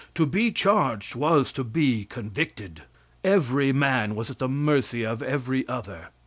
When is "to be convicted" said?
1.53-2.81